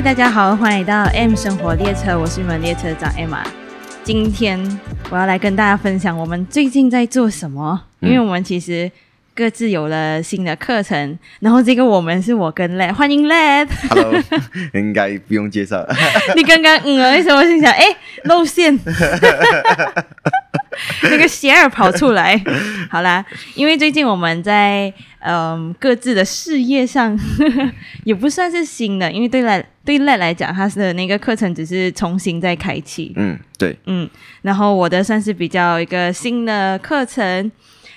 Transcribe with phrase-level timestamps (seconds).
[0.00, 3.44] 嗨，大家好，欢迎来到 M 生活列车，我是你们列车长 Emma。
[4.02, 4.58] 今天
[5.10, 8.90] 我要来跟大家分享我们最近在做什么，因为我们其实
[9.34, 13.68] 各自有了新的课程，然后这个我们是我跟 Led，欢迎 Led。
[13.90, 14.14] Hello，
[14.72, 15.86] 应该不用介绍。
[16.34, 17.84] 你刚刚嗯了一声，我心想，哎，
[18.24, 18.74] 露馅，
[21.02, 22.40] 那个鞋儿跑出来。
[22.90, 23.24] 好啦，
[23.54, 27.18] 因为最近我们在嗯各自的事业上
[28.04, 33.12] 也不算是新的，因为对赖对赖来讲，他的那个课程只是重新再开启。
[33.16, 34.08] 嗯，对，嗯，
[34.42, 37.50] 然后我的算是比较一个新的课程，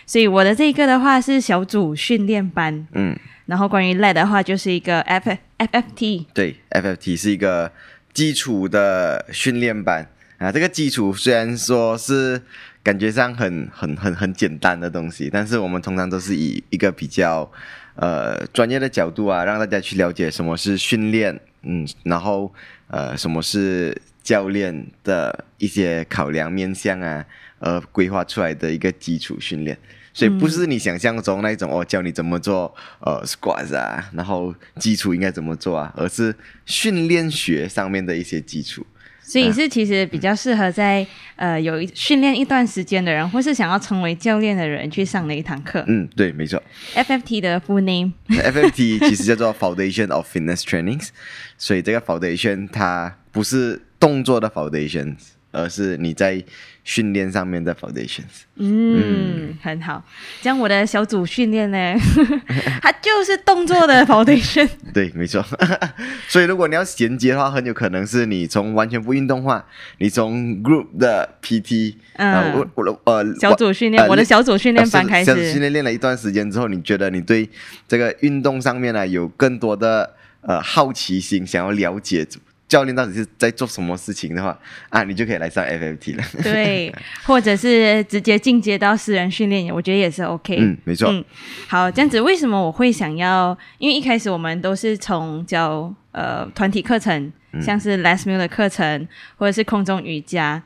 [0.05, 5.29] 所以我的这个的话是小组训练班，嗯，然后关于赖的话就是一个 F
[5.59, 6.25] FFT。
[6.33, 7.71] 对，FFT 是一个
[8.13, 10.07] 基础的训练班
[10.43, 10.51] 啊。
[10.51, 12.41] 这个基础虽然说是
[12.83, 17.49] 感觉上很很很很简单的东西，但是我们通常都是以一个比较
[17.95, 22.53] 呃专业的角度啊，让大家去了解什么是训练，嗯，然后
[22.87, 27.25] 呃什么是教练的一些考量面向啊，
[27.59, 29.77] 呃规划出来的一个基础训练。
[30.15, 38.85] 所以不是你想象中那种哦，教你怎么做呃 squats 啊，然后基础应该怎么做啊，而是训练学上面的一些基础。
[39.23, 41.05] 所以是其实比较适合在
[41.37, 45.83] 呃有一训练一段时间的人，或是想要成为教练的人去上的一堂课。
[45.87, 46.61] 嗯，对，没错。
[46.93, 51.09] FFT 的 full name FFT 其实叫做 Foundation of Fitness Trainings，
[51.57, 55.15] 所以这个 foundation 它不是动作的 foundation，
[55.51, 56.43] 而是你在
[56.83, 58.43] 训练上面的 foundations。
[58.55, 60.03] 嗯，很好。
[60.41, 61.95] 这样我的小组训练呢，
[62.81, 64.67] 它就是动作的 foundation。
[64.93, 65.43] 对，没错。
[66.27, 69.65] 所以如果你要衔接的话，很有可能是你从完全不运动化，
[69.99, 75.59] 你从 group 的 PT，嗯呃，我我的呃小组训练，呃我的小组训练班开始小组训。
[75.59, 77.49] 练练了一段时间之后，你觉得你对
[77.87, 82.25] 这个运动上面呢有更多的呃好奇心，想要了解
[82.73, 84.57] 教练到底是在做什么事情的话，
[84.89, 86.23] 啊，你就可以来上 FFT 了。
[86.41, 86.91] 对，
[87.23, 90.57] 或者是直接进阶到私人训练，我觉得也是 OK。
[90.59, 91.07] 嗯，没错。
[91.11, 91.23] 嗯，
[91.67, 93.55] 好，这样子为什么我会想要？
[93.77, 99.07] 因为一开始我们都是从教呃团体课程，嗯像是 Les Mill 的课程，
[99.37, 100.59] 或者是空中瑜伽，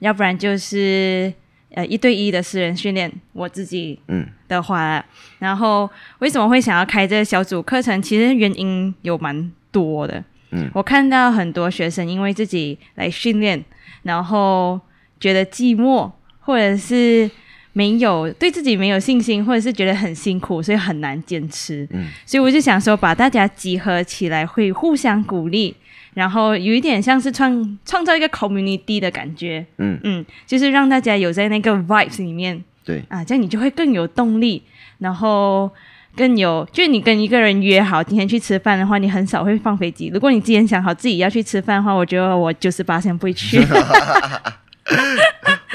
[0.00, 1.32] 要不然就是
[1.70, 3.10] 呃一对一的私人训练。
[3.32, 5.02] 我自己嗯的话，
[5.38, 8.02] 然后为什么会想要开这个小组课程？
[8.02, 10.22] 其实原因有蛮多的。
[10.54, 13.62] 嗯我看到很多学生因为自己来训练，
[14.04, 14.80] 然后
[15.20, 16.10] 觉得寂寞，
[16.40, 17.30] 或者是
[17.72, 21.86] 没有对自己没有信心，或者是觉得很辛苦，所以很难坚持。
[21.90, 25.74] 嗯所以我就想说，把大家集合起来，会互相鼓励，
[26.14, 29.66] 然后有一点像是创创造一个 community 的感觉。
[29.78, 34.62] 嗯，嗯，就是让大家有在那个 vibes 里面对，啊，这样你就会更有动力，
[34.98, 35.68] 然后
[36.16, 40.10] 更有，就是你跟一个人约好今天去吃饭的话，你很少会放飞机。
[40.12, 43.60] 如果你今天想好自己要去吃饭的话，我觉得我九十八先不会去。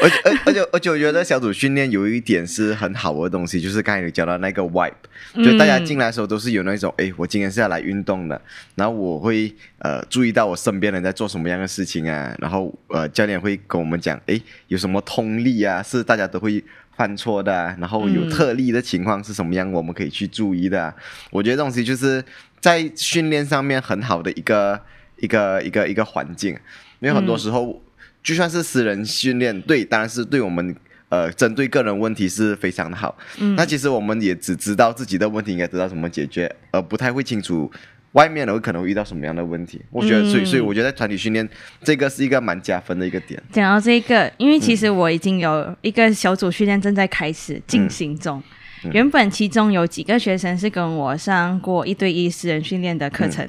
[0.02, 4.94] 而且而而且而且，我觉得小组训练有一点是很好的东西，就是刚才你讲到那个 vibe，
[5.44, 8.42] 就大家进来的时候都是有那种，哎、我今天是要来运动的，
[8.76, 16.64] 然后我会呃注意到我身边人在做什么样的事情啊，然后呃教练会跟我们讲，哎，有什么通力啊，是大家都会
[17.00, 20.94] 犯错的、啊，然后有特例的情况是什么样，我们可以去注意的、啊。
[21.32, 22.22] 我觉得这东西就是
[22.60, 24.80] 在训练上面很好的一个
[25.18, 26.52] 一个一个一个环境，
[27.00, 27.82] 因为很多时候。
[28.22, 30.76] 就算是私人训练，对，当然是对我们
[31.08, 33.18] 呃针对个人问题是非常的好。
[33.38, 37.72] 嗯那其实我们也只知道自己的问题应该得到怎么解决，而不太会清楚
[38.14, 39.82] 外面的会可能会遇到什么样的问题。
[39.92, 41.48] 我觉得，所以嗯所以我觉得团体训练
[41.84, 43.42] 这个是一个蛮加分的一个点。
[43.52, 48.42] 讲到这个，因为其实我已经有一个小组训练正在开始进行中。
[48.92, 53.46] 原本其中有几个学生是跟我上过一对一私人训练的课程，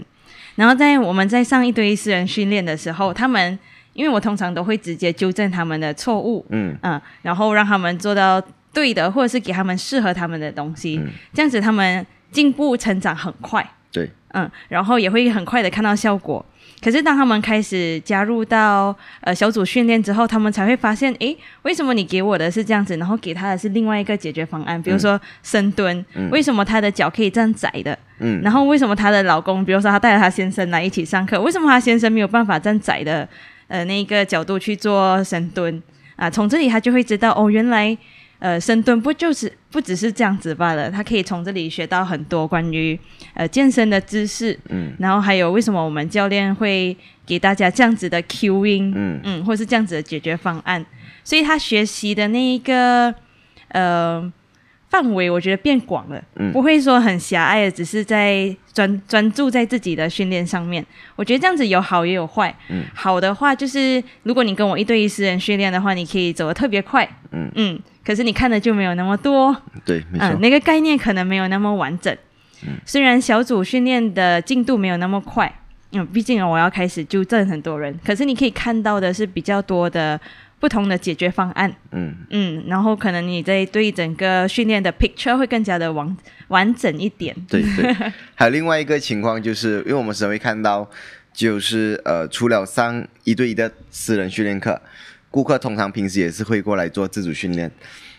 [0.57, 3.57] 然后在我们在上一对一私人训练的时候，他们
[3.93, 8.43] 因为我通常都会直接纠正他们的错误，嗯嗯，然后让他们做到
[8.73, 13.65] 对的，或者是给他们适合他们的东西，嗯这样子他们进步成长很快。
[14.33, 16.45] 对，嗯，然后也会很快的看到效果。
[16.83, 24.81] 可是当他们开始加入到呃小组训练之后，他们才会发现，诶，为什么你给我的是这样子，然后给他的是另外一个解决方案？
[24.81, 27.99] 比如说深蹲，为什么他的脚可以这样窄的？
[28.21, 33.29] 嗯然后为什么她的老公，比如说她带着她先生来一起上课，为什么她先生没有办法站窄的
[33.69, 35.83] 呃那个角度去做深蹲
[36.17, 36.31] 啊？
[36.31, 37.97] 从这里他就会知道哦，原来
[38.41, 42.99] 呃深蹲不就是不只是这样子罢了，他可以从这里学到很多关于
[43.35, 44.93] 呃健身的知识，嗯。
[44.99, 49.21] 然后还有为什么我们教练会给大家这样子的 Q-ing，嗯。
[49.23, 50.85] 嗯，或是这样子的解决方案，
[51.23, 53.15] 所以他学习的那一个
[53.69, 54.33] 呃
[54.91, 56.53] 范围我觉得变广了，嗯。
[56.53, 60.85] 不会说很狭隘的，只是在专专注在自己的训练上面。
[61.17, 62.55] 我觉得这样子有好也有坏。
[62.69, 62.85] 嗯。
[62.95, 67.09] 好的话就是，如果你跟我一对一私人训练的话，你可以走得特别快，
[67.55, 67.79] 嗯。
[68.03, 69.55] 可是你看的就没有那么多，
[69.85, 72.17] 对，没错，嗯，那个概念可能没有那么完整。
[72.85, 75.53] 虽然小组训练的进度没有那么快，
[75.93, 80.19] 嗯，毕竟我要开始纠正很多人，可是你可以看到的是比较多的
[80.61, 86.17] 不同的解决方案，嗯嗯，然后可能你在对整个训练的 picture 会更加的完
[86.49, 87.35] 完整一点。
[87.49, 87.93] 对对。
[88.37, 90.89] 还有另外一个情况就是，因为我们时常会看到，
[91.33, 94.81] 就是呃，除了上一对一的私人训练课，
[95.31, 97.71] 顾客通常平时也是会过来做自主训练。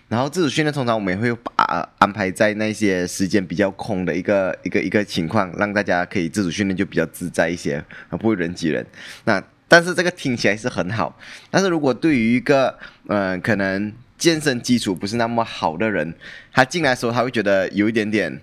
[0.09, 8.85] 然后自主训练通常我们也会把、呃安排在那些时间比较空的一个一个一个情况，让大家可以自主训练就比较自在一些，而不会人挤人。
[9.23, 9.41] 那
[9.71, 11.17] 但是这个听起来是很好，
[11.49, 12.77] 但是如果对于一个
[13.07, 16.13] 呃可能健身基础不是那么好的人，
[16.51, 18.41] 他进来的时候他会觉得有一点点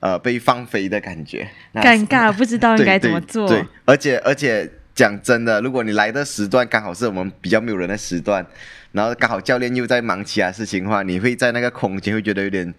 [0.00, 3.46] 呃被放飞的感觉，那尴尬， 不知道应该怎么做。
[3.46, 8.46] 对对，而且而且讲真的，如果你来的时段刚好是我们比较没有人的时段，
[8.92, 12.72] 然后刚好教练又在忙其他事情的话，你会在那个空间会觉得有点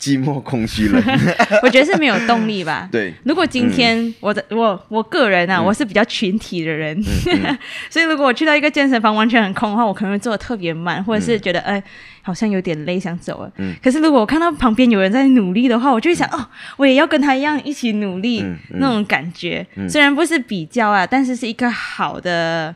[0.00, 1.02] 寂寞、空虚了。
[1.62, 2.88] 我觉得是没有动力吧。
[2.90, 7.00] 对，如果今天我的、我我个人啊，我是比较群体的人，
[7.90, 11.82] 所以如果我去到一个健身房完全很空的话，我可能会做的特别慢，或者是觉得哎、
[12.22, 13.52] 好像有点累想走了。
[13.58, 13.74] 嗯。
[13.82, 16.46] 可是如果我看到旁边有人在努力的话，我就会想哦，
[16.78, 19.66] 我也要跟他一样一起努力，那种感觉。
[19.86, 22.74] 虽然不是比较啊，但是是一个好的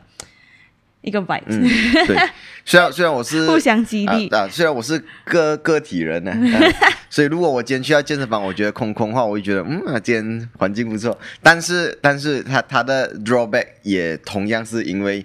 [1.05, 1.61] 一个嗯，
[2.07, 2.17] 对。
[2.67, 4.27] 虽然虽然我是互相激励。
[4.29, 6.57] 啊啊，虽然我是个个体人呢、啊
[7.11, 11.17] 所以如果我今天去到健身房，我觉得空空的话，我就觉得嗯，啊今天环境不错。
[11.43, 15.23] 但是但是它它的 drawback 也同样是因为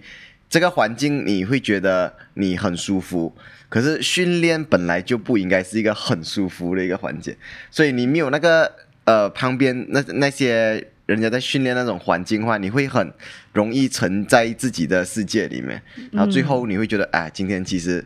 [0.50, 3.34] 这个环境你会觉得你很舒服，
[3.70, 7.34] 可是训练本来就不应该是一个很舒服的一个环节，
[7.70, 8.70] 所以你没有那个
[9.04, 10.86] 呃旁边那那些。
[11.10, 13.12] 人家在训练那种环境的话，你会很
[13.52, 18.04] 容易沉在自己的世界里面，然后最后你会觉得，哎，今天其实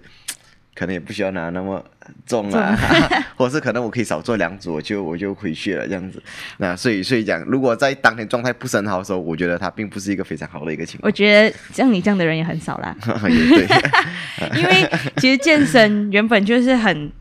[0.75, 1.85] 可能也不需要拿那么
[2.25, 2.75] 重啊，
[3.37, 6.23] 或者是可能我可以少做两组，我就我就回去了这样子。
[6.57, 12.97] 那所以所以讲，如果在当天状态不是很好的时候，我觉得它并不是一个非常好的一个情况我觉得像你这样的人也很少啦。
[13.29, 13.67] 也对，
[14.57, 17.13] 因为其实健身原本就是很，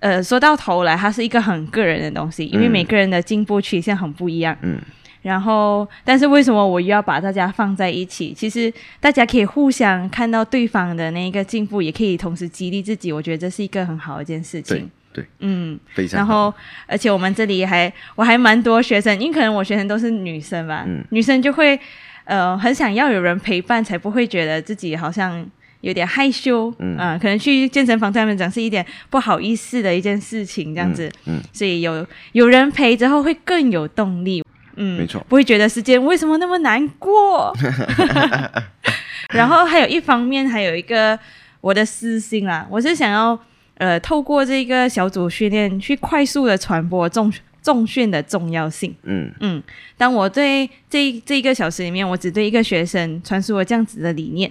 [0.00, 4.56] 呃，说到头来，它是一个很个人的东西，因为嗯每个人的进步曲线很不一样。
[4.62, 4.78] 嗯
[5.22, 8.32] 然后，但是为什么我又要把大家放在一起？
[8.32, 13.12] 其实大家可以互相看到对方的那个进步，也可以同时激励自己。
[13.12, 14.90] 我觉得这是一个很好的一件事情。
[15.12, 16.34] 对，嗯，非常好。
[16.34, 16.54] 然后，
[16.86, 21.78] 而且我们这里还我还蛮多学生，因为可能我学生都是女生吧，嗯女生就会
[22.24, 25.46] 呃很想要有人陪伴，才不会觉得自己好像
[25.80, 26.96] 有点害羞，嗯。
[26.96, 34.44] 啊可能去健身房对他们讲是一点不好意思的一件事情，这样子，嗯，所以有有人陪之后会更有动力，
[34.76, 35.24] 嗯，没错。
[35.28, 37.54] 不会觉得时间为什么那么难过。
[39.30, 41.18] 然后还有一方面，还有一个
[41.60, 43.38] 我的私心啊，我是想要
[43.78, 48.92] 呃透过这个小组训练去快速的传播重重训的重要性。
[49.04, 49.30] 嗯。
[49.40, 49.62] 嗯，
[49.96, 54.50] 当我对这这一个小时里面，我只对一个学生传输了这样子的理念，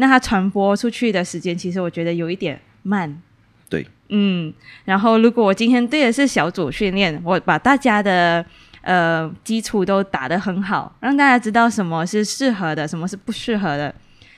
[0.00, 3.20] 那它传播出去的时间，其实我觉得有一点慢。
[3.68, 4.52] 对，嗯，
[4.84, 8.44] 然后如果我今天对的是小组训练，我把大家的
[8.80, 13.94] 呃基础都打得很好，让大家知道什么是适合的，什么是不适合的，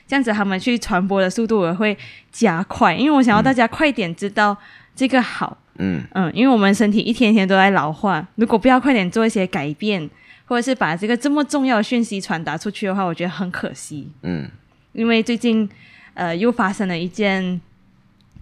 [0.07, 1.97] 这样子他们去传播的速度也会
[2.33, 4.57] 加快，因为我想要大家快点知道
[4.97, 5.57] 这个好。
[5.83, 10.11] 嗯嗯，因为我们身体一天一天都在老化，如果不要快点做一些改变，
[10.45, 14.11] 或者是把这个这么重要的讯息传达出去的话，我觉得很可惜。
[14.23, 14.50] 嗯
[14.92, 15.68] 因为最近
[16.14, 17.61] 呃又发生了一件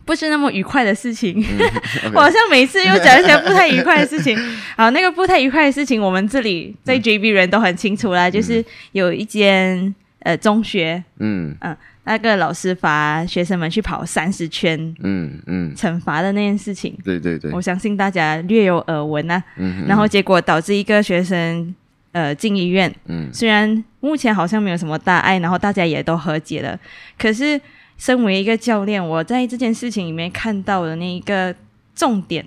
[0.04, 1.44] 不是那么愉快的事情，
[2.14, 4.36] 我好像每次又讲一些不太愉快的事情。
[4.76, 11.56] 好，那个不太愉快的事情，我们这里在 JB 人都很清楚啦，就是有一间呃中学，嗯。
[12.04, 16.96] 那个老师罚学生们去跑三十圈嗯嗯，惩罚的那件事情。
[17.04, 17.50] 对对对。
[17.52, 19.84] 我，相信大家略有耳闻啊，嗯。
[19.86, 21.74] 然后结果导致一个学生
[22.12, 23.28] 呃进医院，嗯。
[23.30, 26.78] 虽然目前好像没有什么大碍，然后大家也都和解了，
[27.18, 27.60] 可是
[27.96, 31.54] 身为一个教练，我在这件事情里面看到的那一个
[31.94, 32.44] 重点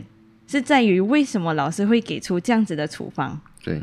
[0.48, 3.38] 是在于为什么老师会给出这样子的处方。
[3.64, 3.82] 对，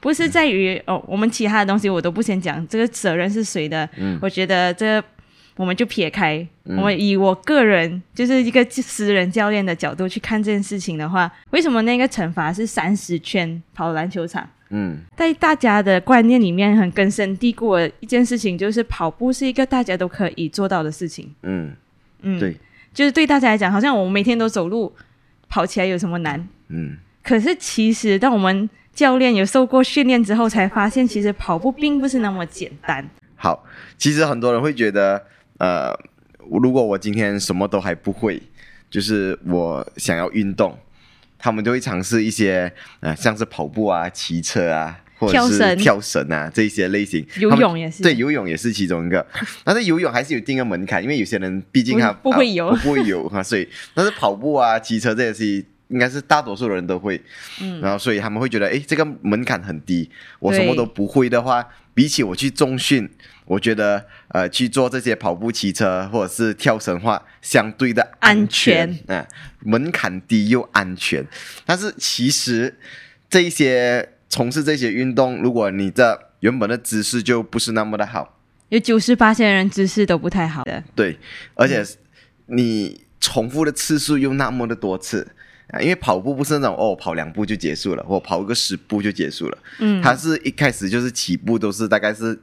[0.00, 3.86] 不是在于哦，我们其他的东西我都不先讲，这个责任是谁的？
[3.98, 5.02] 嗯我觉得这
[5.56, 14.48] 我们就撇开，嗯我们以我个人就是一个私人教练的角度去看这件事情的话，为什么那个惩罚是三十圈跑篮球场？
[14.70, 21.32] 嗯在大家的观念里面很根深蒂固的一件事情，就是跑步是一个大家都可以做到的事情。
[21.42, 21.72] 嗯，
[22.22, 22.56] 嗯，对，
[22.92, 24.92] 就是对大家来讲，好像我们每天都走路，
[25.48, 26.48] 跑起来有什么难？
[26.68, 33.08] 嗯，可是其实当我们教练有受过训练之后，才发现其实跑步并不是那么简单。
[33.36, 33.64] 好，
[33.96, 35.22] 其实很多人会觉得，
[35.58, 35.94] 呃，
[36.50, 38.42] 如果我今天什么都还不会，
[38.90, 40.76] 就是我想要运动，
[41.38, 47.26] 他们就会尝试一些，呃，像是跑步啊、骑车啊，或者是跳绳啊这一些类型。
[47.38, 49.26] 游泳也是对，游泳也是其中一个。
[49.64, 55.66] 但是游泳还是有一定个门槛，因为有些人毕竟他不不会游啊不会游哈，所以但是跑步啊、骑车这些事情。
[55.88, 57.20] 应该是大多数人都会，
[57.60, 57.80] 嗯。
[57.80, 63.08] 然后所以他们会觉得，哎，这个门槛很低，我什么都不会的话，比起我去重训，
[63.44, 68.92] 我觉得呃去做这些跑步、骑车或者是跳绳话，相对的安全。
[69.06, 69.26] 全，啊、
[69.60, 71.24] 门槛低又安全。
[71.64, 72.76] 但是其实
[73.30, 78.38] 这一些从事这些运动，如果你的原本的姿势就不是那么的好，
[78.70, 81.16] 有九十八线人姿势都不太好的，对，
[81.54, 81.84] 而嗯且
[82.46, 85.28] 你重复的次数又那么的多次。
[85.68, 89.58] 啊，因为跑步不是那种哦，跑两步就结束了，或跑个十步就结束了。
[89.80, 92.38] 嗯，它是一开始就是起步都是大概是，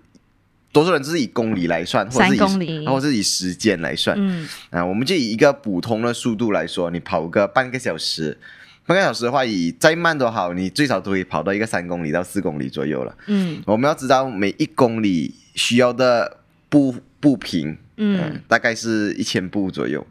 [0.74, 4.18] 多数人就是以公里来算，或者是以三公里或者是以时间来算。
[4.20, 8.38] 嗯啊，我们就以一个普通的速度来说，你跑个半个小时，
[8.86, 13.16] 半个小时的话，以再慢都好，你最少都可以跑到一个三公里到四公里左右了。
[13.28, 20.06] 嗯我们要知道每一公里需要的步步频，嗯大概是一千步左右。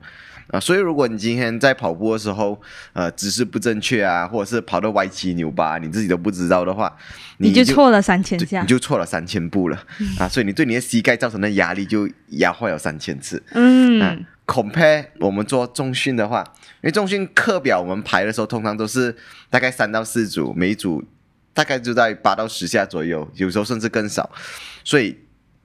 [0.53, 2.61] 啊，所以如果你今天在跑步的时候，
[2.93, 6.95] 呃，姿势不正确啊，或者是跑到歪七扭八，你自己都不知道的话，
[7.39, 9.85] 你就错了三千下你，就错了三千步了、
[10.21, 10.29] 啊！
[10.29, 13.39] 所以你对你的膝盖造成的压力就压坏了三千次。
[13.49, 16.45] 啊嗯，compare 我们做重训的话，
[16.83, 19.17] 因为重训课表我们排的时候，通常都是
[19.49, 21.03] 大概三到四组，每一组
[21.55, 24.31] 大概就在八到十下左右，有时候甚至更少。
[24.85, 25.17] 所以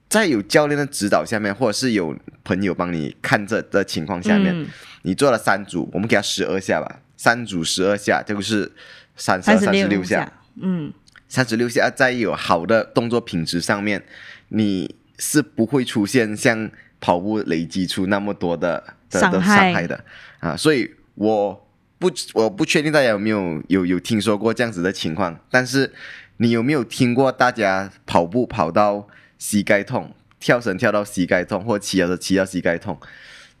[0.08, 4.66] 在有教练的指导下面，或者是有朋友帮你看着的情况下面，嗯。
[5.02, 8.72] 你做了三组，我们给他十二下吧，三组十二下，这个是
[9.16, 10.30] 三十、三十六下。
[10.60, 10.92] 嗯。
[11.28, 14.02] 三十六下，在有好的动作品质上面，
[14.48, 19.56] 你是不会出现像跑步累积出那么多的的的伤害。
[19.56, 20.04] 伤害的。
[20.40, 20.56] 啊。
[20.56, 25.92] 所以我不我不确定大家有没有有有听说过这样子的情况，但是
[26.38, 29.06] 你有没有听过大家跑步跑到
[29.38, 32.98] 膝盖痛，跳绳跳到膝盖痛，或骑车骑到膝盖痛？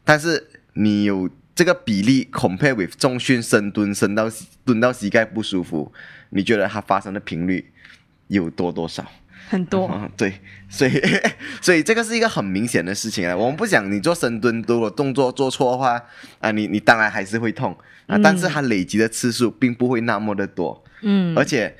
[0.04, 4.30] 但是你有这个比例 compare with 重训深蹲深到
[4.64, 5.92] 蹲到膝盖不舒服，
[6.30, 7.72] 你觉得它发生的频率
[8.28, 9.04] 有多多少？
[9.48, 11.00] 很多，嗯， 对，所以
[11.62, 13.34] 所以这个是一个很明显的事情啊。
[13.34, 15.98] 我们不讲你做深蹲，如果动作做错的话
[16.40, 17.72] 啊，你你当然还是会痛
[18.06, 21.74] 啊，嗯但是它累积的次数并不会那么的多，嗯而且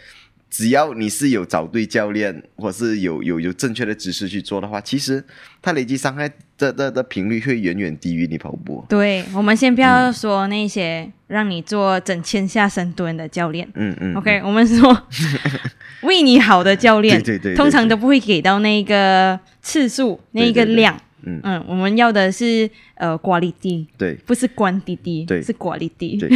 [0.50, 5.22] 只要你是有找对教练，或是有有有正确的姿势去做的话，其实
[5.60, 6.26] 它累积伤害
[6.56, 8.82] 的的的频率会远远低于你跑步。
[8.88, 13.68] 对，我们先不要说那些让你做整千下深蹲的教练。
[13.74, 15.06] 嗯嗯 OK，我们说
[16.02, 20.98] 为你好的教练，对对对对通常都不会给到那个次数、那个量。
[21.24, 26.18] 嗯我们要的是呃 quality，对不是 quantity，对是 quality。
[26.18, 26.30] 对，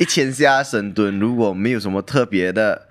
[0.00, 2.88] 一千下深蹲，如果没有什么特别的。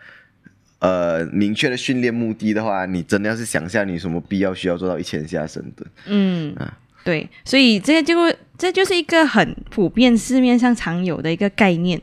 [0.83, 5.89] 呃，明确的训练目的的话，你真的要是想一下，你什么必要需要做到一千下深蹲？
[6.07, 12.01] 嗯，啊对，所以这个就这就是一个很普遍市面上常有的一个概念。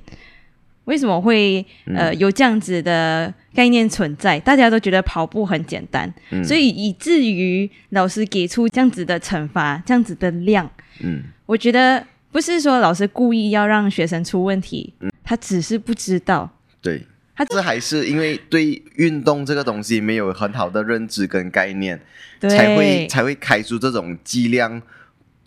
[0.86, 4.40] 为什么会嗯呃有这样子的概念存在？
[4.40, 10.68] 大家都觉得跑步很简单，嗯所以以至于老师给出这样子的惩罚，这样子的量，
[11.00, 16.50] 嗯，我觉得不是说老师故意要让学生出问题，嗯他只是不知道。
[16.82, 17.02] 对，
[17.40, 21.98] 他这还是因为对运动这个东西没有很好的认知跟概念，
[22.42, 24.82] 才会才会开出这种剂量，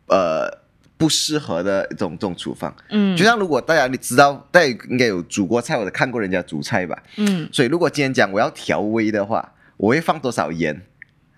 [0.08, 0.50] 呃，
[0.98, 2.76] 不适合的这种这种处方。
[2.90, 3.16] 嗯。
[3.16, 7.48] 就像如果大家你知道，大家应该有煮过菜或者看过人家煮菜吧，嗯。
[7.52, 10.82] 所以如果今天讲我要调味的话，我会放多少盐？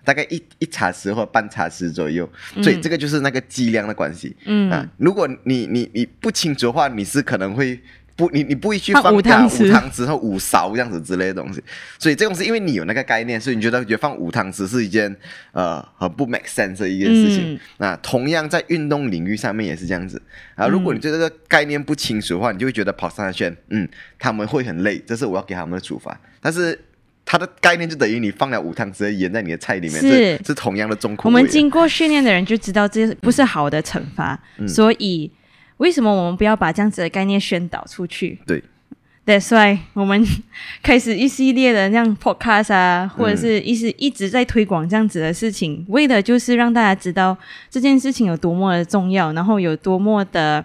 [0.06, 2.26] 大概一一茶匙或半茶匙左右，
[2.62, 4.34] 所以这个就是那个剂量的关系。
[4.46, 4.70] 嗯。
[4.70, 7.78] 啊，如果你你你不清楚的话，你是可能会
[8.16, 11.62] 不你你不会去放放五汤匙五汤匙和五勺这样子之类的东西，
[11.98, 15.14] 所以这种是因为你有那个概念，所以你觉得觉得放五汤匙是一件
[15.52, 17.52] 呃很不 make sense 的一件事情。
[17.54, 17.60] 嗯。
[17.76, 20.20] 那同样在运动领域上面也是这样子。
[20.54, 26.78] 啊，如果你对这个概念不清楚的话，你就会觉得跑三圈，嗯，他们会很累，这是我要给他们的处罚，但是。
[27.28, 30.08] 它的概念就等于你放了五汤匙盐在你的菜里面，是。
[30.36, 31.34] 是是同样的重口味。
[31.34, 34.68] 我们经过训练的人就知道这不是好的惩罚，嗯。
[34.68, 35.28] 所以
[35.78, 38.62] 为什么我们不要把这样子的概念宣导出去对
[39.26, 40.24] ，？That's why 我们
[40.82, 47.36] 开始一系列的那样 podcast 啊，或者嗯是一直一直在推广这样子的事情，为的就是让大家知道
[47.68, 50.64] 这件事情有多么的重要，然后有多么的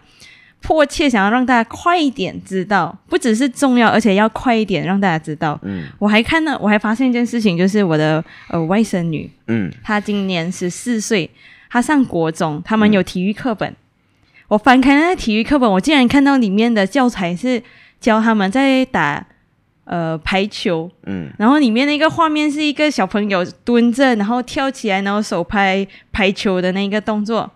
[0.61, 5.59] 迫切想要让大家快一点知道，不只是重要，而且要快一点让大家知道。
[5.63, 11.29] 嗯我还看到，我还发现一件事情，就是我的呃外甥女，嗯她今年十四岁，
[11.69, 13.75] 她上国中，他们有体育课本。
[14.51, 17.63] 我翻开那个体育课本，我竟然看到里面的教材是
[18.01, 19.25] 教他们在打
[19.85, 27.49] 呃排球，嗯然后里面那个画面是一个小朋友蹲着，然后跳起来，然后手拍排球的那个动作。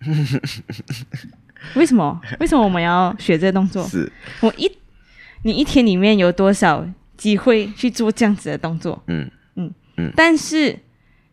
[1.74, 2.20] 为什么？
[2.38, 3.82] 为什么我们要学这个动作？
[3.88, 4.70] 是我一
[5.44, 9.02] 你一天里面有多少机会去做这样子的动作？
[9.06, 10.78] 嗯嗯嗯但是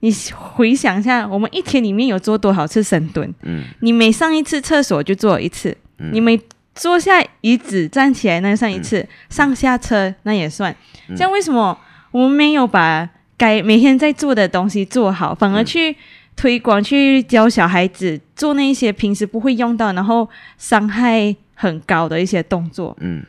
[0.02, 3.34] 你回想一下，我们一天里面有做多少次深蹲？
[3.44, 3.64] 嗯。
[3.80, 6.10] 你每上一次厕所就做一次，嗯。
[6.12, 6.40] 你每
[6.76, 10.76] 坐下椅子站起来那算一次，上下车那也算。
[11.08, 11.16] 嗯。
[11.16, 11.78] 这样为什么
[12.12, 15.96] 我们没有把该每天在做的东西做好，反而去
[16.36, 20.28] 推广、去教小孩子做那些平时不会用到，然后
[20.58, 22.98] 伤害很高的一些动作？
[23.00, 23.24] 嗯。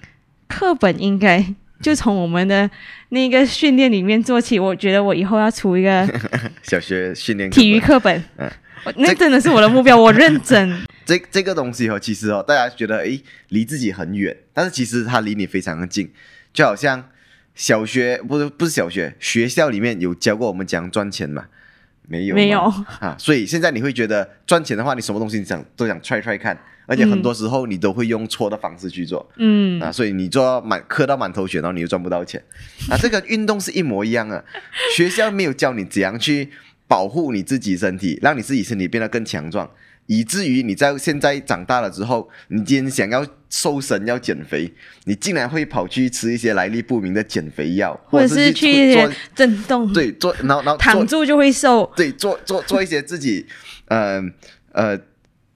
[0.48, 2.68] 课本应该就从我们的
[3.10, 4.58] 那个训练里面做起。
[4.58, 6.08] 我觉得我以后要出一个
[6.62, 8.24] 小学训练课体育本课本
[8.96, 10.80] 那真的是我的目标， 我认真。
[11.04, 16.10] 这这个东西哦，其实哦，大家觉得诶离自己很远，但是其实它离你非常的近，
[16.52, 17.08] 就好像
[17.54, 21.46] 小学不是不是小学，学校里面有教过我们怎样赚钱吗？
[22.08, 22.60] 没有没有。
[23.00, 29.26] 啊，所以现在你会觉得赚钱的话，你什么东西你想都想 try try 看，而且很多时候你都会用错的方式去做。
[29.36, 32.42] 嗯，啊，所以你做到满磕到满头血，然后你又赚不到钱，
[32.90, 34.44] 啊，这个运动是一模一样的，
[34.96, 36.50] 学校没有教你怎样去
[36.86, 39.70] 保护你自己身体，让你自己身体变得更强壮，
[40.12, 44.70] 以至于你在现在长大了之后，你今天想要瘦身要减肥，
[45.04, 51.90] 你竟然会跑去吃一些来历不明的减肥药，或者是去一些做做震动，对做，然后然后躺住就会瘦。
[51.96, 53.46] 对，做做做一些自己，
[53.86, 54.22] 呃
[54.72, 55.00] 呃，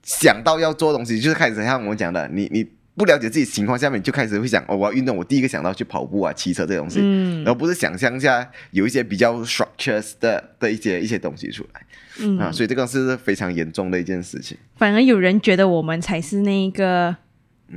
[0.03, 2.67] 想到要做的东西，就是开始像我们讲的，你你
[2.97, 7.47] 不了解自己情况下面，你就开始会想，哦，我要运动，我第一个想到去跑步啊、骑车这些东西，嗯。
[7.47, 11.83] 而不是想象一下有一些比较 structures 的的一些一些东西出来、
[12.21, 14.57] 嗯，啊，所以这个是非常严重的一件事情。
[14.77, 17.15] 反而有人觉得我们才是那一个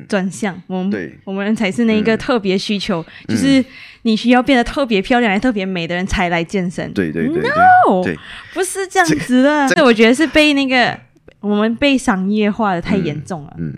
[0.08, 1.20] 专项，我们嗯对。
[1.26, 3.36] 我们才是那一个特别需求，嗯。
[3.36, 3.64] 就是
[4.04, 6.92] 你需要变得特别漂亮、还特别美的人才来健身。
[6.94, 7.50] 对对对对。
[7.50, 8.18] No 对，
[8.54, 9.68] 不是这样子的。
[9.68, 9.84] 这这。
[9.84, 10.98] 我觉得是被那个
[11.42, 13.54] 我们被商业化的太严重了。
[13.58, 13.74] 嗯，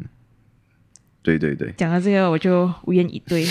[1.24, 3.46] 对对对，讲到这个，我就无言以对。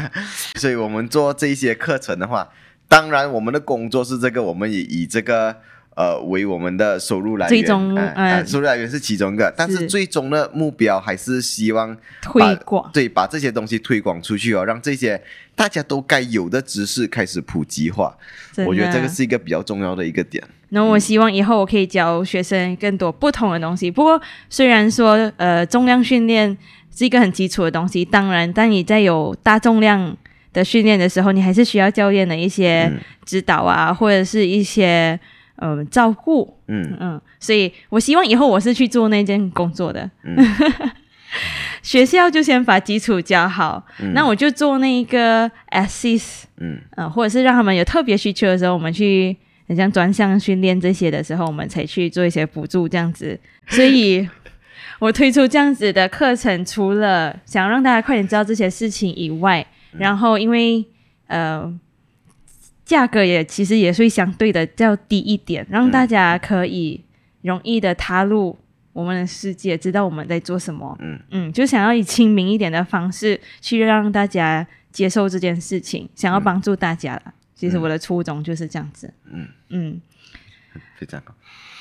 [0.56, 2.48] 所以我们做这一些课程的话，
[2.88, 5.54] 当然我们的工作是这个，我们也以这个
[5.96, 15.22] 呃为我们的收入来源，最终呃呃呃收入来源是其中一个，但是是最终的目标还是希望推广，对把这些东西推广出去哦，让这些
[15.54, 18.16] 大家都该有的知识开始普及化。
[18.66, 20.42] 我觉得这个是一个比较重要的一个点。
[20.70, 23.90] 然后我希望以后我可以教学生更多不同的东西。
[23.90, 26.56] 不过虽然说呃重量训练
[26.94, 30.16] 是一个很基础的东西，当然，当你在有大重量
[30.52, 35.18] 的训练的时候，你还是需要教练的一些嗯指导啊，或者是一些
[35.56, 36.56] 呃照顾。
[36.68, 40.10] 嗯嗯，所以我希望以后我是去做那件工作的。
[40.24, 40.36] 嗯
[41.82, 49.34] 学校就先把基础教好，嗯那我就做那个 assist，嗯呃，或者是让他们有特别需求的时候，我们去
[49.66, 53.38] 很像专项训练这些的时候，我们才去做一些辅助这样子。
[53.68, 54.28] 所以，
[55.00, 60.86] 我推出这样子的课程，除了想让大家快点知道这些事情以外，然后因为
[61.26, 61.80] 呃
[62.84, 67.02] 价格也其实也是相对的较低一点，让大家可以
[67.40, 68.58] 容易的踏入
[68.92, 70.96] 我们的世界，知道我们在做什么。
[71.00, 77.32] 嗯嗯，就想要以亲民一点的方式去让大家接受这件事情，想要帮助大家啦。
[77.54, 79.12] 其实我的初衷就是这样子。
[79.24, 80.00] 嗯嗯，
[80.98, 81.34] 非常好。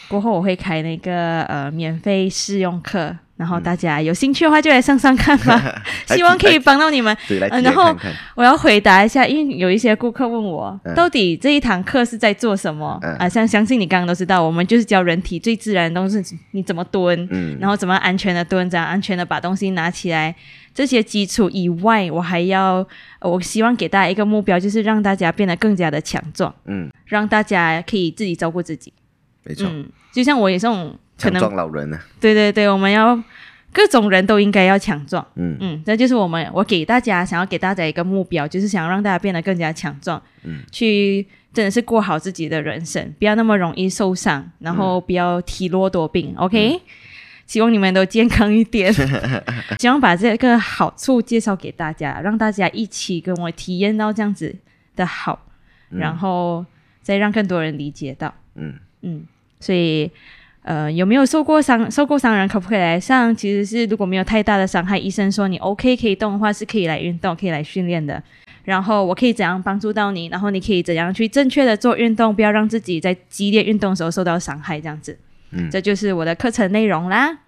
[0.10, 7.16] 过后我会开那个呃免费试用课，然后大家有兴趣的话就来上上看吧， 希望可以帮到你们。
[7.28, 7.96] 对，来体验呃然后。
[8.36, 12.98] 我要回答一下，因为有一些顾客问我，嗯到底这一堂课是在做什么？
[13.04, 20.36] 嗯啊，相相信你刚刚都知道，我们就是教人体最自然的东西，你怎么蹲，嗯然后怎么安全的蹲，怎样安全的把东西拿起来。
[20.74, 22.76] 这些基础以外，我还要，
[23.20, 28.94] 呃我希望给大家一个目标，就是让大家变得更加的强壮，嗯，让大家可以自己照顾自己。
[29.50, 32.00] 没错，嗯，就像我也这种可强能，壮老人呢。
[32.20, 33.16] 对对对，我们要
[33.74, 35.26] 各种人都应该要强壮。
[35.34, 35.58] 嗯。
[35.60, 46.32] 嗯，这就是我们我给大家想要给大家一个目标，就是想让大家变得更加强壮，嗯，去真的是过好自己的人生，不要那么容易受伤，然后不要体弱多病。
[46.38, 46.80] OK，、
[47.48, 48.94] 希望你们都健康一点，
[49.80, 54.56] 希望把这个好处介绍给大家，让大家一起跟我体验到这样子
[54.96, 55.48] 的好，
[55.90, 56.64] 然后
[57.02, 58.32] 再让更多人理解到。
[58.54, 58.76] 嗯。
[59.02, 59.26] 嗯，
[59.60, 60.10] 所以
[60.64, 63.36] 呃有没有受过伤，受过伤人可不可以来上？
[63.36, 68.22] 其实是如果没有太大的伤害，医生说你 OK 可以动的话，是可以来运动，可以来训练的。
[68.66, 70.28] 然后我可以怎样帮助到你？
[70.28, 75.18] 然后你可以怎样去正确的做运动，不要让自己在激烈运动的时候受到伤害，这样子。
[75.52, 77.40] 嗯这就是我的课程内容啦。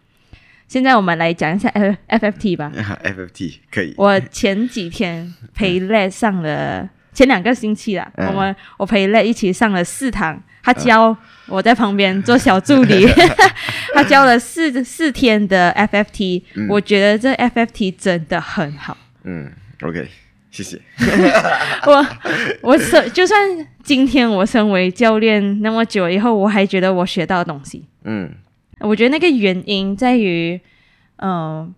[0.67, 2.71] 现在我们来讲一下 F FFT 吧。
[3.03, 11.15] FFT 可以，我前几天陪 Let 上了，前两个星期啦，嗯我们我陪 Let 一起上了四堂，他教
[11.47, 13.05] 我在旁边做小助理，
[13.93, 18.95] 他教了四四天的 FFT，、我觉得这 FFT 真的很好。
[19.23, 20.07] 嗯，OK，
[20.49, 20.79] 谢谢。
[21.85, 22.07] 我
[22.61, 23.39] 我身就算
[23.83, 27.85] 今天我身为教练那么久以后，我还觉得我学到东西。
[28.03, 28.31] 嗯
[28.79, 30.59] 我觉得那个原因在于，
[31.17, 31.71] 嗯、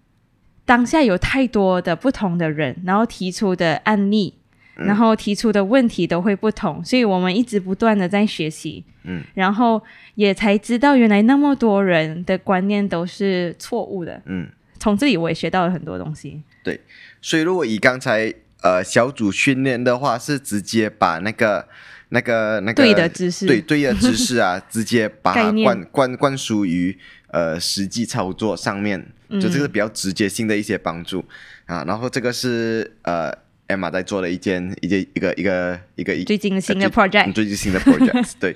[0.66, 4.36] 当下有太多的不同的人，然后提出的案例，
[4.76, 9.82] 然后提出的问题都会不同，所以我们一直不断的在学习，嗯，然后
[10.16, 14.22] 也才知道原来那么多人的观念都是错误的。
[14.26, 14.48] 嗯，
[14.80, 16.42] 从这里我也学到了很多东西。
[16.64, 16.80] 对
[17.22, 21.68] 所以如果以刚才呃小组训练的话，是直接把那个
[22.10, 23.46] 那个那个对的知识。
[23.46, 29.42] 对对的知识啊， 直接把它灌灌灌输于呃实际操作上面，嗯。
[29.42, 31.24] 就这个比较直接性的一些帮助。
[31.66, 31.84] 啊。
[31.86, 33.30] 然后这个是呃
[33.76, 38.56] Emma 在做的一件一件一个一个一个一最近新的 project 嗯最近新的 project 对。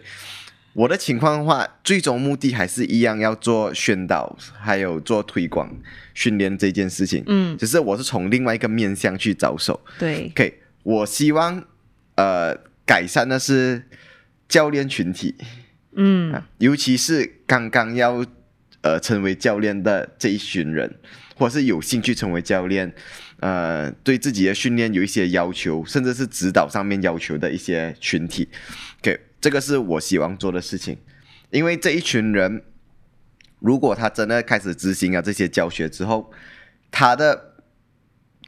[0.74, 5.76] 我的情况的话，最终目的还是一样，要做宣导，还有做推广、
[6.14, 7.24] 训练这件事情。
[7.26, 9.84] 嗯，只是我是从另外一个面向去着手。
[9.98, 11.64] 对，OK，我希望
[12.14, 13.86] 呃改善的是
[14.48, 15.34] 教练群体，
[15.96, 18.24] 嗯啊，尤其是刚刚要
[18.82, 20.94] 呃成为教练的这一群人，
[21.36, 22.94] 或是有兴趣成为教练，
[23.40, 28.50] 呃，对自己的训练有一些要求，甚至是指导上面要求的一些群体。
[29.02, 30.98] OK，这个是我希望做的事情，
[31.52, 32.64] 因为这一群人，
[33.60, 36.32] 如果他真的开始执行了这些教学之后，
[36.92, 37.56] 他的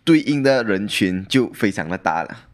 [0.04, 2.46] 对应的人群就非常的大了。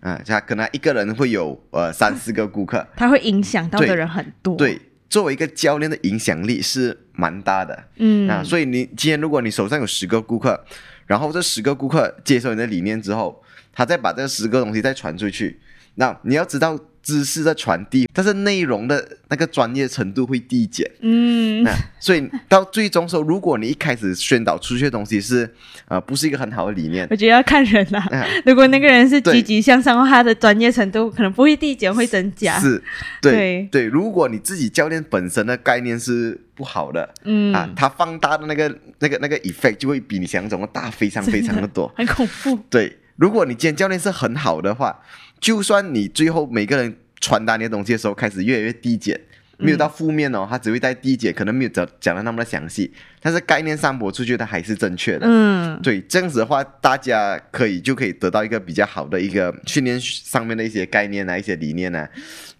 [0.00, 4.76] 啊，他可能一个人会有呃三四个顾客，他会影响到的人很多。，对，
[5.12, 8.42] 作为一个教练的影响力是蛮大的、嗯啊。
[8.42, 10.58] 所以你今天如果你手上有十个顾客，
[11.06, 13.44] 然后这十个顾客接受你的理念之后，
[13.74, 15.60] 他再把这十个东西再传出去，
[15.96, 20.88] 那你要知道知识的传递，但是内容的那个专业程度会递减。
[21.00, 25.48] 嗯，那所以到最终时候，如果你一开始宣导出去的东西是
[25.88, 28.00] 呃不是一个很好的理念，我觉得要看人啦。
[28.10, 32.58] 啊如果那个人是积极向上的话，他的专业程度可能不会递减，会增加。
[32.60, 32.82] 是，
[33.20, 33.84] 对对对。
[33.86, 41.92] 如果你自己教练本身的概念是不好的，嗯，啊，他放大的那个那个那个 effect 就会比你想象中的大非常非常的多。
[41.96, 42.58] 很恐怖。
[42.70, 45.00] 对，如果你今天教练是很好的话，
[45.38, 49.20] 就算你最后每个人传达你的东西的时候开始越来越递减，
[49.58, 55.26] 没有到负面哦，他只会在递减，可能没有讲讲的那么的详细，但是概念散播出去的还是正确的。
[55.30, 62.08] 嗯，对，这样子的话，大家可以就可以得到一个比较好的一个训练上面的一些概念啊，一些理念啊，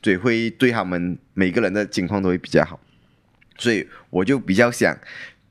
[0.01, 2.79] 对，会对他们每个人的情况都会比较好。
[3.59, 4.97] 所以我就比较想，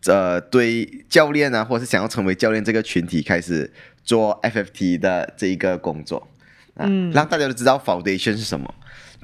[0.06, 3.69] 呃，对教练啊，或者是想要成为教练这个群体开始
[4.04, 6.28] 做 FFT 的这一个工作
[6.76, 8.74] 啊，嗯让大家都知道 foundation 是什么。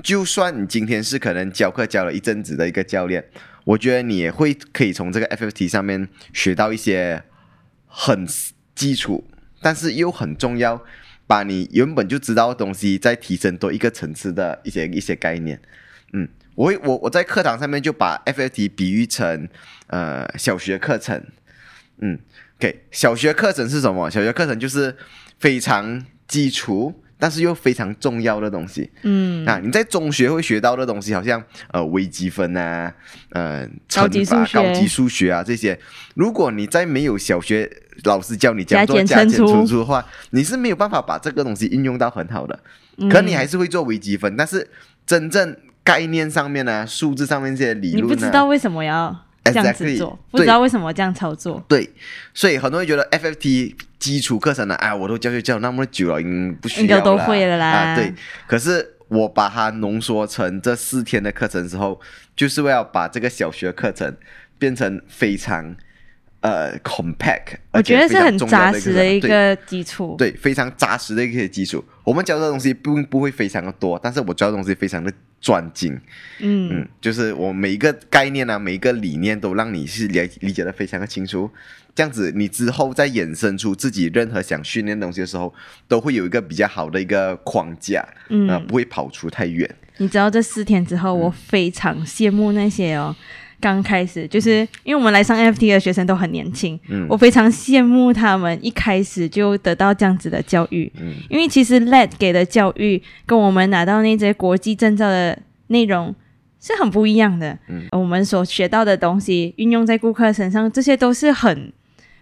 [0.03, 3.25] 就算你今天是可能教课教了一阵子的一个教练，
[3.63, 7.23] 我觉得你也会可以从这个 FFT 上面学到一些
[7.87, 8.27] 很
[8.75, 9.23] 基础，
[9.59, 10.83] 但是又很重要，
[11.25, 15.59] 把你原本就知道的东西再提升多一个层次的一些一些概念。
[16.13, 19.49] 嗯，我会我我在课堂上面就把 FFT 比喻成
[19.87, 21.23] 呃小学课程。
[22.01, 22.17] 嗯
[22.59, 24.09] ，OK，小学课程是什么？
[24.09, 24.95] 小学课程就是
[25.39, 27.01] 非常基础。
[27.19, 32.93] 但是又非常重要的东西，嗯，啊，你在中学会学到的东西，好像呃微积分啊，
[33.31, 35.79] 呃高级乘法数学高级数学啊这些，
[36.13, 37.67] 如果你在没有小学
[38.03, 42.59] 老师教你怎样做加减乘除除的话，你是没有办法把这个东西应用到很好的。
[42.97, 44.69] 嗯可你还是会做微积分，但是
[45.03, 51.63] 真正概念上面呢、数字上面这些理你论呢、不知道为什么要这样子 Exactly，做，不知道为什么这样操作。
[51.67, 51.89] 对，
[52.33, 57.69] 所以很多人觉得 FFT 基础课程呢，哎，我都教学教那么久了，应不需要应该都会了啦。
[57.69, 58.13] 啊，对，
[58.47, 61.99] 可是我把它浓缩成这四天的课程之后，
[62.35, 64.15] 就是为了把这个小学课程
[64.59, 65.75] 变成非常
[66.41, 70.15] 呃 compact，我觉得是很扎实的一对个基础。
[70.17, 71.83] 对，非常扎实的一个基础。
[72.03, 75.93] 我们教的东西不不会非常的多，但是我教的东西非常的专精。
[76.39, 81.49] 嗯，嗯，就是我每一个概念啊，每一个理念都让你是理理解的非常的清楚。
[81.95, 85.51] 这样子，你之后再衍生出自己任何想训练的东西的时候，
[85.87, 89.67] 都会有一个比较好的一个框架，嗯啊、不会跑出太远。
[89.97, 93.15] 你知道这四天之后，我非常羡慕那些哦，
[93.59, 97.07] 刚开始，就是因为我们来上 FT 的学生都很年轻，嗯。
[97.09, 101.15] 我非常羡慕他们一开始就得到这样子的教育，嗯。
[101.29, 106.13] 因为其实 LED 给的教育跟我们拿到那些国际证照的内容
[106.61, 107.57] 是很不一样的。
[107.67, 107.87] 嗯。
[107.91, 111.73] 我们所学到的东西运用在顾客身上，这些都是很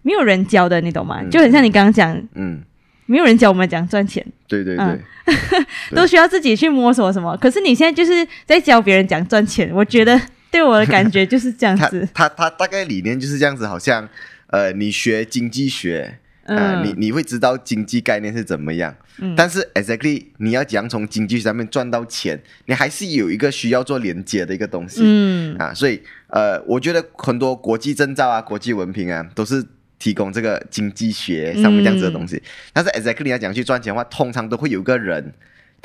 [0.04, 1.20] 没有人教的，你懂吗？
[1.22, 1.30] 嗯。
[1.30, 2.62] 就很像你刚刚讲，嗯，
[3.08, 5.02] 没有人教我们讲赚钱，对对对，嗯。
[5.96, 7.36] 都需要自己去摸索什么。
[7.38, 10.22] 可是你现在就是在教别人讲赚钱，我觉得
[10.56, 12.08] 对我的感觉就是这样子。
[12.14, 14.08] 他他大概理念就是这样子，好像
[14.48, 16.20] 呃，你学经济学。
[16.48, 18.96] 嗯你你会知道经济概念是怎么样，
[19.36, 29.66] 但是 exactly 你要怎样从经济上面赚到钱，你还是有一个需要做连接的一个东西，嗯啊，所以呃，我觉得很多国际证照啊、国际文凭啊，都是
[29.98, 32.40] 提供这个经济学上面这样子的东西。
[32.72, 35.34] 但是 exactly 你要讲去赚钱的话，通常都会有一个人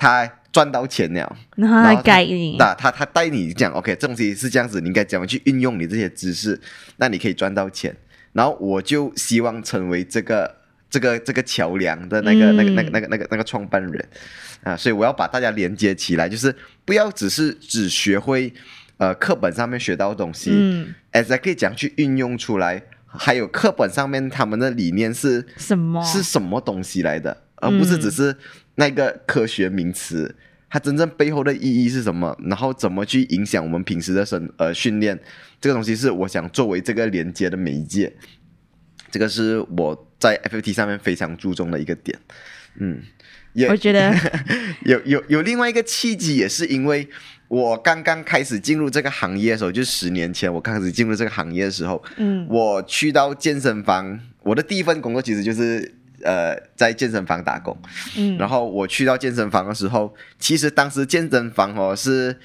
[0.01, 6.59] 他赚到钱了，然后来然后他改你，那他他带你讲 OK，这东西是这样子，你应该怎么去运用你这些知识，
[6.97, 7.95] 那你可以赚到钱。
[8.33, 10.57] 然后我就希望成为这个
[10.89, 14.09] 这个这个桥梁的那个、那个那个那个那个那个创办人。
[14.63, 18.53] 啊，所以我要把大家连接起来，就是不要只是只学会
[18.97, 26.03] 呃课本上面学到的东西，嗯，exactly 讲去运用出来，还有课本上面他们的理念是什么？
[26.05, 28.35] 是什么东西来的，而不是只是
[28.75, 30.35] 那个科学名词。
[30.73, 32.39] 它真正背后的意义是什么？
[32.45, 35.19] 然后怎么去影响我们平时的生呃训练？
[35.61, 38.13] 这个东西是我想作为这个连接的媒介，
[39.11, 42.17] 这个是我在 FFT 上面非常注重的一个点。
[42.79, 43.03] 嗯，
[43.53, 44.15] 也我觉得
[44.87, 47.09] 有有有另外一个契机，也是因为
[47.49, 57.77] 我刚刚开始进入这个行业的时候，就十年前我刚开始进入这个行业的时候，嗯我去到健身房，我的第一份工作其实就是呃在健身房打工。
[58.17, 62.39] 嗯，然后我去到健身房的时候，其实当时健身房哦是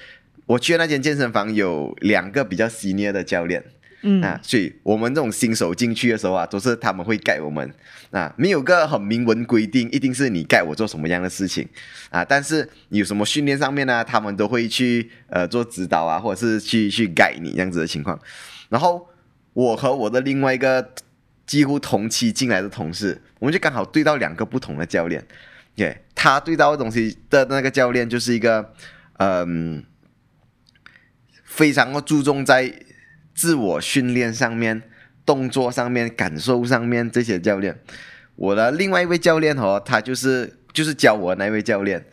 [0.46, 3.64] 我去的那间健身房有两个比较 senior 的教练。
[4.02, 7.68] 嗯啊，所以我们这种新手进去的时候啊，都是他们会盖我们
[8.10, 11.66] 啊，没有个很明文规定，一定是你盖我做什么样的事情
[12.10, 12.22] 啊。
[12.22, 18.16] 但是有什么训练上面呢，他们都会去呃做指导啊，或者是去去盖你这样子的情况。
[18.68, 19.08] 然后
[19.54, 20.90] 我和我的另外一个
[21.46, 25.24] 几乎同期进来的同事，我们就刚好对到两个不同的教练。
[25.74, 28.72] 对，他对到的东西的那个教练就是一个
[29.18, 29.84] 嗯。
[31.44, 32.70] 非常的注重在
[33.34, 34.82] 自我训练上面、
[35.24, 37.74] 动作上面、感受上面这些教练。
[38.34, 42.04] 我的另外一位教练哦，他就是就是教我的那位教练，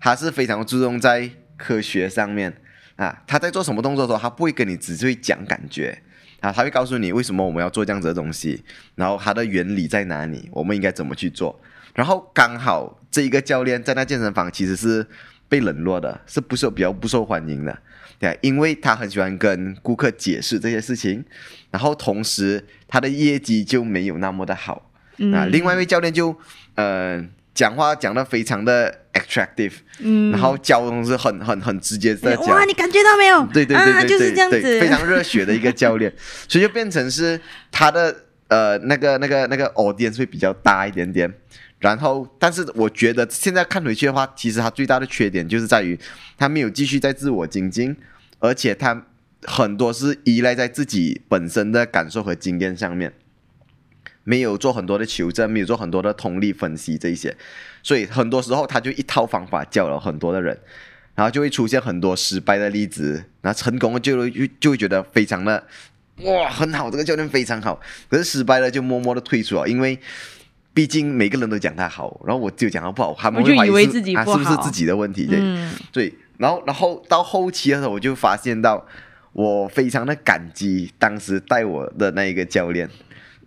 [0.00, 2.52] 他是非常注重在科学上面
[2.96, 3.22] 啊。
[3.28, 6.02] 他在做什么动作的时候，他不会跟你只会讲感觉
[6.40, 8.62] 啊，他会告诉你为什么我们要做这样子的东西，
[8.94, 11.58] 然后它的原理在哪里，我们应该怎么去做。
[11.94, 15.06] 然后刚好这一个教练在那健身房其实是
[15.48, 17.78] 被冷落的，是不受比较不受欢迎的。
[18.18, 21.24] 对，因为他很喜欢跟顾客解释这些事情，
[21.70, 24.90] 然后同时他的业绩就没有那么的好、
[25.34, 25.46] 啊。
[25.46, 26.36] 另外一位教练就
[26.74, 27.22] 呃
[27.54, 33.44] 讲话讲的非常的 attractive，、嗯，然后教的东西很很很直接的讲，哇，你感觉到没有？
[33.52, 36.12] 对对对对，就是这样子，非常热血的一个教练，
[36.48, 38.14] 所以就变成是他的
[38.48, 41.32] 呃那个那个那个 audience 会比较大一点点。
[41.78, 45.98] 然后，但是我觉得现在看回去的话，其实他最大的缺点就是在于
[46.36, 47.96] 他没有继续在自我精进，
[48.38, 49.06] 而且他
[49.44, 53.10] 很多是依赖在自己本身的感受和经验上面，
[54.30, 57.36] 没有做很多的求证，没有做很多的通力分析这一些，
[57.82, 60.56] 所以很多时候他就一套方法教了很多的人，
[61.14, 65.66] 然后就会出现很多失败的例子，然后成功的就就就会觉得非常的
[66.22, 69.98] 哇很好，这个教练非常好，可是失败了就默默的退出了，因为。
[70.72, 75.26] 毕竟每个人都讲他好，然后我就讲他不好，他们就会怀疑是以为自己啊不好是不是自己的问题？
[75.26, 78.86] 对，嗯对，然后然后到后期的时候，我就发现到
[79.32, 82.88] 我非常的感激当时带我的那一个教练，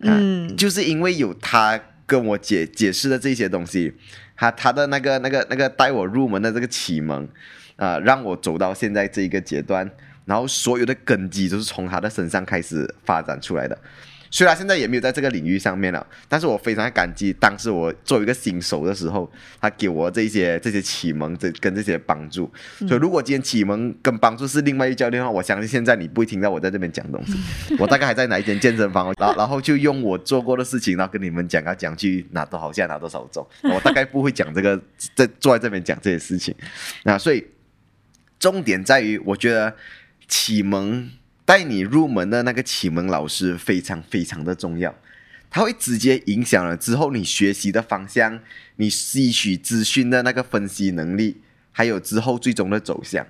[0.03, 3.93] 啊、嗯就是因为有他跟我解解释的这些东西，
[4.35, 7.27] 他他的那个那个那个带我入门的这个启蒙，
[7.75, 9.89] 啊、让我走到现在这一个阶段，
[10.25, 13.77] 然后所有的根基都是从他的身上开始发展出来的。
[14.33, 22.51] 虽然现在也没有在这个领域上面了，但是我非常感激当时我作为一个新手的时候，他给我这些这些启蒙，这跟这些帮助。
[22.79, 27.37] 所以如果今天启蒙跟帮助是另外一教练的话，我相信现在你不会听到我在这边讲东西，
[27.77, 34.75] 我大概还在哪一间健身房，然后然后就用我做过的事情，然后跟你们讲啊讲去拿多少下拿多少重，我大概不会讲这个
[35.13, 36.55] 在坐在这边讲这些事情。
[37.03, 37.45] 那所以
[38.39, 39.75] 重点在于，我觉得
[40.27, 41.07] 启蒙
[41.45, 44.95] 带你入门的那个启蒙老师非常非常的重要，
[45.49, 48.39] 他会直接影响了之后你学习的方向，
[48.77, 53.25] 你吸取资讯的那个分析能力，还有之后最终的走向。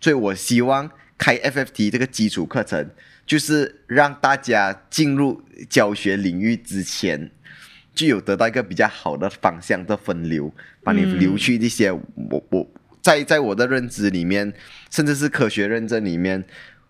[0.00, 2.90] 所以我希望开 FFT 这个基础课程，
[3.26, 7.30] 就是让大家进入教学领域之前，
[7.94, 12.70] 就有得到一个比较好的方向的分流，把你流去一些我我
[13.02, 14.52] 在在我的认知里面，
[14.90, 16.44] 甚至是科学认证里面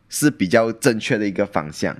[0.08, 1.96] 是比较正确的一个方向。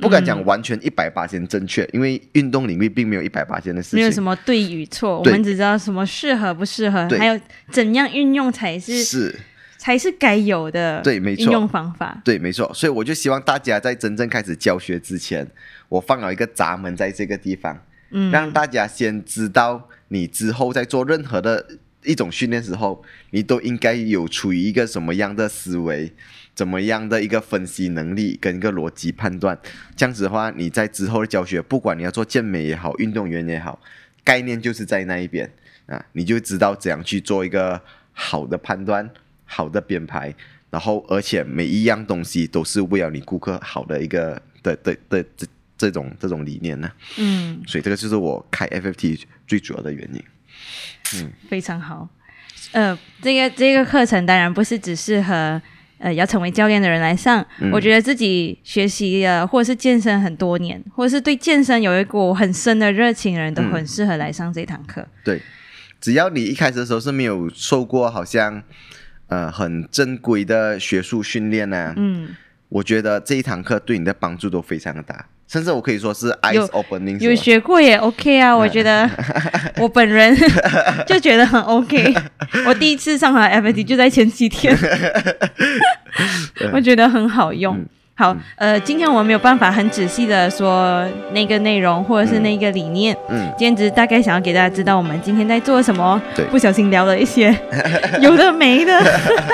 [0.00, 7.40] 不敢讲完全一百八千正确，因为运动领域并没有一百八千的事情，没有什么对与错，我们只知道什么适合不适合，还有
[7.72, 9.34] 怎样运用才是是。
[9.80, 12.20] 才是该有的对，没错，运用方法。
[12.24, 12.68] 对，没错。
[12.74, 15.46] 所以我就希望大家在真正开始教学之前，
[15.88, 21.64] 我放了一个闸门在这个地方，嗯，让大家先知道你之后在做任何的
[22.02, 26.12] 一种训练时候，你都应该有处于一个什么样的思维。
[26.58, 29.56] 怎么样的一个分析能力跟一个逻辑判断，
[29.94, 33.80] 这样子的话，你在之后的教学，不管你要做健美也好，运动员也好，
[34.24, 35.48] 概念就是在那一边
[35.86, 37.80] 啊，你就知道怎样去做一个
[38.12, 39.08] 好的判断、
[39.44, 40.34] 好的编排，
[40.68, 46.90] 然后而且每一样东西都是为了你顾客好的一个的的的这这种这种理念呢。
[47.18, 50.24] 嗯，所以这个就是我开 FFT 最主要的原因。
[51.20, 52.08] 嗯，非常好。
[52.72, 55.62] 呃，这个这个课程当然不是只适合。
[55.98, 65.06] 呃，要成为教练的人来上，我觉得自己学习呃，或者是健身很多年，或者是对健身有一股很深的热情的人，都很适合来上这堂课。
[65.24, 65.40] 对，
[66.00, 68.62] 只要你一开始的时候是没有受过好像
[69.26, 72.28] 呃很正规的学术训练呢，嗯，
[72.68, 75.26] 我觉得这一堂课对你的帮助都非常的大。
[75.50, 79.08] 甚至我可以说是 eyes opening，有学过也 OK 啊，我觉得
[79.80, 80.36] 我本人
[81.08, 82.14] 就觉得很 OK。
[82.66, 84.76] 我第一次上了 FT 就在前几天，
[86.72, 87.78] 我觉得很好用。
[88.18, 97.56] 好，呃，今天我们没有办法很仔细的说那个内容或者是那个理念，嗯，今天只是大概想要给大家知道我们今天在做什么，对，不小心聊了一些
[98.20, 99.00] 有的没的。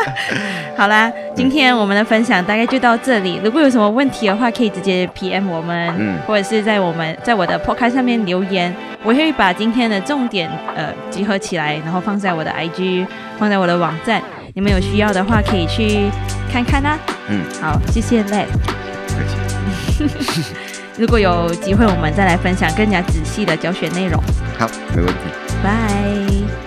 [0.78, 3.38] 好啦，今天我们的分享大概就到这里。
[3.44, 13.06] 如果有什么问题的话，可以直接 PM 我们，嗯，或者是在我们在我的 Podcast 上面留言，我会把今天的重点呃集合起来，然后放在我的 IG，
[13.38, 14.22] 放在我的网站。
[14.54, 16.08] 你们有需要的话，可以去
[16.50, 16.98] 看看啦。
[17.28, 18.46] 嗯，好，谢谢 Let。
[20.98, 24.22] 如果有机会，我们再来分享更加仔细的教学内容。
[24.58, 25.20] 好，没问题。
[25.62, 26.63] 拜。